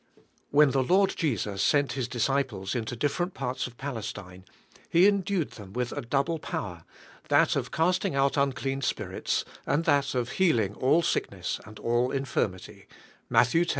[0.49, 4.45] WHEN the Lurd Jesus sent His dis ciples into different parts of Pales tine,
[4.89, 6.85] He endued them with a double power,
[7.29, 12.87] that of casting out unclean spirits and that of healing all sickness and all infirmity
[13.29, 13.69] (Matt x.